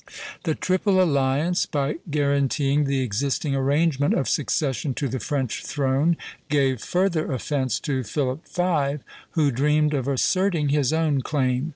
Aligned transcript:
The 0.45 0.55
Triple 0.55 0.99
Alliance, 0.99 1.67
by 1.67 1.97
guaranteeing 2.09 2.85
the 2.85 3.01
existing 3.01 3.55
arrangement 3.55 4.15
of 4.15 4.27
succession 4.27 4.95
to 4.95 5.07
the 5.07 5.19
French 5.19 5.63
throne, 5.63 6.17
gave 6.49 6.81
further 6.81 7.31
offence 7.31 7.79
to 7.81 8.01
Philip 8.01 8.47
V., 8.49 9.03
who 9.33 9.51
dreamed 9.51 9.93
of 9.93 10.07
asserting 10.07 10.69
his 10.69 10.91
own 10.91 11.21
claim. 11.21 11.69